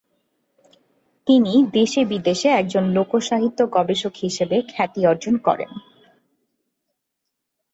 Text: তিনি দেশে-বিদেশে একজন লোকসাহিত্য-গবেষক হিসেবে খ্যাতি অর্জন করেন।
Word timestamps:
তিনি 1.27 1.53
দেশে-বিদেশে 1.73 2.49
একজন 2.51 2.83
লোকসাহিত্য-গবেষক 2.89 4.13
হিসেবে 4.15 4.57
খ্যাতি 4.69 5.01
অর্জন 5.05 5.35
করেন। 5.37 5.71